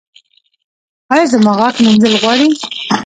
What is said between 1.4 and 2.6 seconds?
غاښ مینځل غواړي؟